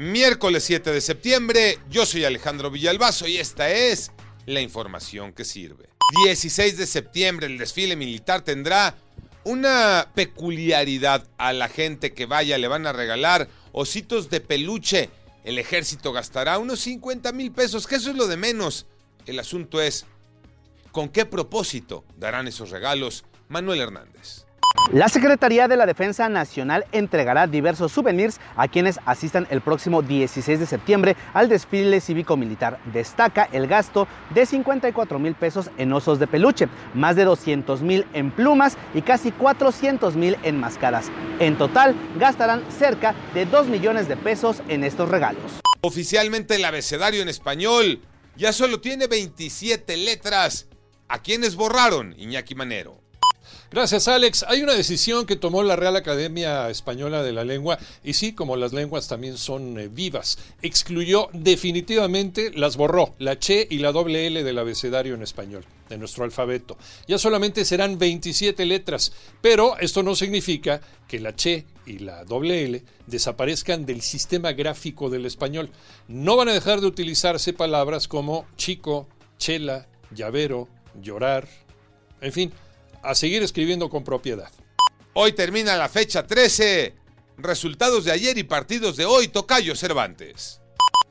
Miércoles 0.00 0.64
7 0.64 0.92
de 0.92 1.02
septiembre, 1.02 1.78
yo 1.90 2.06
soy 2.06 2.24
Alejandro 2.24 2.70
Villalbazo 2.70 3.28
y 3.28 3.36
esta 3.36 3.70
es 3.70 4.12
la 4.46 4.62
información 4.62 5.34
que 5.34 5.44
sirve. 5.44 5.90
16 6.24 6.78
de 6.78 6.86
septiembre, 6.86 7.46
el 7.46 7.58
desfile 7.58 7.96
militar 7.96 8.40
tendrá 8.40 8.96
una 9.44 10.10
peculiaridad 10.14 11.28
a 11.36 11.52
la 11.52 11.68
gente 11.68 12.14
que 12.14 12.24
vaya, 12.24 12.56
le 12.56 12.66
van 12.66 12.86
a 12.86 12.94
regalar 12.94 13.50
ositos 13.72 14.30
de 14.30 14.40
peluche. 14.40 15.10
El 15.44 15.58
ejército 15.58 16.14
gastará 16.14 16.58
unos 16.58 16.80
50 16.80 17.30
mil 17.32 17.52
pesos, 17.52 17.86
que 17.86 17.96
eso 17.96 18.08
es 18.08 18.16
lo 18.16 18.26
de 18.26 18.38
menos. 18.38 18.86
El 19.26 19.38
asunto 19.38 19.82
es, 19.82 20.06
¿con 20.92 21.10
qué 21.10 21.26
propósito 21.26 22.06
darán 22.16 22.48
esos 22.48 22.70
regalos? 22.70 23.26
Manuel 23.48 23.82
Hernández. 23.82 24.46
La 24.92 25.08
Secretaría 25.08 25.68
de 25.68 25.76
la 25.76 25.86
Defensa 25.86 26.28
Nacional 26.28 26.84
entregará 26.90 27.46
diversos 27.46 27.92
souvenirs 27.92 28.40
a 28.56 28.66
quienes 28.66 28.98
asistan 29.06 29.46
el 29.50 29.60
próximo 29.60 30.02
16 30.02 30.58
de 30.58 30.66
septiembre 30.66 31.16
al 31.32 31.48
desfile 31.48 32.00
cívico-militar. 32.00 32.80
Destaca 32.92 33.48
el 33.52 33.68
gasto 33.68 34.08
de 34.34 34.46
54 34.46 35.20
mil 35.20 35.36
pesos 35.36 35.70
en 35.78 35.92
osos 35.92 36.18
de 36.18 36.26
peluche, 36.26 36.68
más 36.94 37.14
de 37.14 37.24
200 37.24 37.82
mil 37.82 38.04
en 38.14 38.32
plumas 38.32 38.76
y 38.92 39.02
casi 39.02 39.30
400 39.30 40.16
mil 40.16 40.36
en 40.42 40.58
máscaras. 40.58 41.06
En 41.38 41.56
total, 41.56 41.94
gastarán 42.18 42.64
cerca 42.76 43.14
de 43.32 43.46
2 43.46 43.68
millones 43.68 44.08
de 44.08 44.16
pesos 44.16 44.60
en 44.68 44.82
estos 44.82 45.08
regalos. 45.08 45.60
Oficialmente 45.82 46.56
el 46.56 46.64
abecedario 46.64 47.22
en 47.22 47.28
español 47.28 48.02
ya 48.36 48.52
solo 48.52 48.80
tiene 48.80 49.06
27 49.06 49.96
letras. 49.98 50.66
¿A 51.06 51.22
quiénes 51.22 51.54
borraron, 51.54 52.12
Iñaki 52.18 52.56
Manero? 52.56 53.09
Gracias, 53.72 54.08
Alex. 54.08 54.44
Hay 54.48 54.64
una 54.64 54.74
decisión 54.74 55.26
que 55.26 55.36
tomó 55.36 55.62
la 55.62 55.76
Real 55.76 55.94
Academia 55.94 56.68
Española 56.70 57.22
de 57.22 57.32
la 57.32 57.44
Lengua, 57.44 57.78
y 58.02 58.14
sí, 58.14 58.32
como 58.32 58.56
las 58.56 58.72
lenguas 58.72 59.06
también 59.06 59.38
son 59.38 59.78
eh, 59.78 59.86
vivas, 59.86 60.38
excluyó 60.60 61.28
definitivamente, 61.32 62.50
las 62.52 62.76
borró, 62.76 63.14
la 63.20 63.38
Che 63.38 63.68
y 63.70 63.78
la 63.78 63.92
doble 63.92 64.26
L 64.26 64.42
del 64.42 64.58
abecedario 64.58 65.14
en 65.14 65.22
español, 65.22 65.64
de 65.88 65.98
nuestro 65.98 66.24
alfabeto. 66.24 66.76
Ya 67.06 67.16
solamente 67.16 67.64
serán 67.64 67.96
27 67.96 68.66
letras, 68.66 69.12
pero 69.40 69.78
esto 69.78 70.02
no 70.02 70.16
significa 70.16 70.80
que 71.06 71.20
la 71.20 71.36
Che 71.36 71.64
y 71.86 72.00
la 72.00 72.24
doble 72.24 72.64
L 72.64 72.82
desaparezcan 73.06 73.86
del 73.86 74.00
sistema 74.00 74.50
gráfico 74.50 75.10
del 75.10 75.26
español. 75.26 75.70
No 76.08 76.34
van 76.34 76.48
a 76.48 76.54
dejar 76.54 76.80
de 76.80 76.88
utilizarse 76.88 77.52
palabras 77.52 78.08
como 78.08 78.46
chico, 78.56 79.06
chela, 79.38 79.86
llavero, 80.12 80.66
llorar, 81.00 81.48
en 82.20 82.32
fin 82.32 82.52
a 83.02 83.14
seguir 83.14 83.42
escribiendo 83.42 83.88
con 83.88 84.04
propiedad. 84.04 84.50
Hoy 85.12 85.32
termina 85.32 85.76
la 85.76 85.88
fecha 85.88 86.26
13. 86.26 86.94
Resultados 87.38 88.04
de 88.04 88.12
ayer 88.12 88.36
y 88.38 88.44
partidos 88.44 88.96
de 88.96 89.06
hoy, 89.06 89.28
Tocayo 89.28 89.74
Cervantes. 89.74 90.60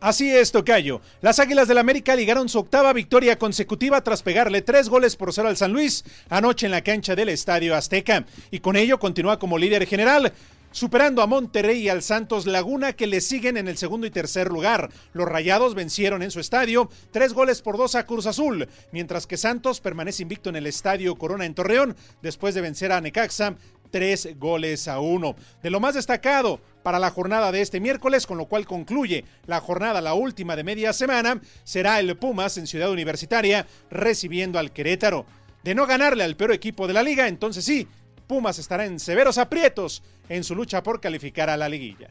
Así 0.00 0.30
es, 0.30 0.52
Tocayo. 0.52 1.00
Las 1.22 1.40
Águilas 1.40 1.66
del 1.66 1.78
América 1.78 2.14
ligaron 2.14 2.48
su 2.48 2.60
octava 2.60 2.92
victoria 2.92 3.36
consecutiva 3.36 4.00
tras 4.04 4.22
pegarle 4.22 4.62
tres 4.62 4.88
goles 4.88 5.16
por 5.16 5.32
cero 5.32 5.48
al 5.48 5.56
San 5.56 5.72
Luis 5.72 6.04
anoche 6.28 6.66
en 6.66 6.72
la 6.72 6.84
cancha 6.84 7.16
del 7.16 7.30
Estadio 7.30 7.74
Azteca. 7.74 8.24
Y 8.52 8.60
con 8.60 8.76
ello 8.76 9.00
continúa 9.00 9.40
como 9.40 9.58
líder 9.58 9.86
general 9.86 10.32
superando 10.70 11.22
a 11.22 11.26
Monterrey 11.26 11.80
y 11.80 11.88
al 11.88 12.02
Santos 12.02 12.46
Laguna 12.46 12.92
que 12.92 13.06
le 13.06 13.20
siguen 13.20 13.56
en 13.56 13.68
el 13.68 13.76
segundo 13.76 14.06
y 14.06 14.10
tercer 14.10 14.48
lugar. 14.48 14.90
Los 15.12 15.28
Rayados 15.28 15.74
vencieron 15.74 16.22
en 16.22 16.30
su 16.30 16.40
estadio 16.40 16.88
tres 17.10 17.32
goles 17.32 17.62
por 17.62 17.76
dos 17.76 17.94
a 17.94 18.06
Cruz 18.06 18.26
Azul, 18.26 18.68
mientras 18.92 19.26
que 19.26 19.36
Santos 19.36 19.80
permanece 19.80 20.22
invicto 20.22 20.50
en 20.50 20.56
el 20.56 20.66
estadio 20.66 21.16
Corona 21.16 21.46
en 21.46 21.54
Torreón 21.54 21.96
después 22.22 22.54
de 22.54 22.60
vencer 22.60 22.92
a 22.92 23.00
Necaxa 23.00 23.56
tres 23.90 24.28
goles 24.38 24.88
a 24.88 25.00
uno. 25.00 25.34
De 25.62 25.70
lo 25.70 25.80
más 25.80 25.94
destacado 25.94 26.60
para 26.82 26.98
la 26.98 27.10
jornada 27.10 27.52
de 27.52 27.60
este 27.60 27.80
miércoles, 27.80 28.26
con 28.26 28.38
lo 28.38 28.46
cual 28.46 28.66
concluye 28.66 29.24
la 29.46 29.60
jornada, 29.60 30.00
la 30.00 30.14
última 30.14 30.56
de 30.56 30.64
media 30.64 30.92
semana, 30.92 31.40
será 31.64 32.00
el 32.00 32.16
Pumas 32.16 32.58
en 32.58 32.66
Ciudad 32.66 32.90
Universitaria 32.90 33.66
recibiendo 33.90 34.58
al 34.58 34.72
Querétaro. 34.72 35.26
De 35.64 35.74
no 35.74 35.86
ganarle 35.86 36.24
al 36.24 36.36
peor 36.36 36.52
equipo 36.52 36.86
de 36.86 36.94
la 36.94 37.02
liga, 37.02 37.28
entonces 37.28 37.64
sí, 37.64 37.88
Pumas 38.28 38.58
estará 38.58 38.84
en 38.84 39.00
severos 39.00 39.38
aprietos 39.38 40.02
en 40.28 40.44
su 40.44 40.54
lucha 40.54 40.82
por 40.82 41.00
calificar 41.00 41.48
a 41.48 41.56
la 41.56 41.66
liguilla. 41.66 42.10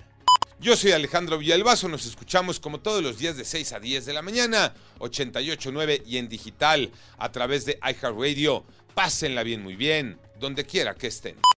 Yo 0.60 0.76
soy 0.76 0.92
Alejandro 0.92 1.38
Villalbazo, 1.38 1.88
nos 1.88 2.08
escuchamos 2.08 2.60
como 2.60 2.80
todos 2.80 3.04
los 3.04 3.20
días 3.20 3.38
de 3.38 3.46
6 3.46 3.74
a 3.74 3.80
10 3.80 4.08
de 4.08 4.14
la 4.14 4.24
mañana, 4.24 4.74
88.9 4.98 6.02
y 6.08 6.18
en 6.18 6.28
digital 6.28 6.92
a 7.20 7.32
través 7.32 7.66
de 7.66 7.78
iHeartRadio. 7.84 8.66
Pásenla 8.96 9.44
bien, 9.44 9.62
muy 9.62 9.76
bien, 9.76 10.18
donde 10.40 10.66
quiera 10.66 10.96
que 10.96 11.06
estén. 11.06 11.36